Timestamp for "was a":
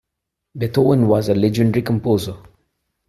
1.07-1.35